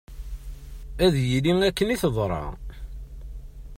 Ad 1.05 1.15
yili 1.29 1.53
akken 1.69 1.93
i 1.95 1.97
teḍra. 2.01 2.43